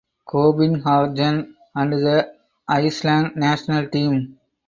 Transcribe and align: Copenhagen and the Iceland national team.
Copenhagen 0.25 1.55
and 1.75 1.93
the 1.93 2.27
Iceland 2.67 3.33
national 3.35 3.87
team. 3.87 4.39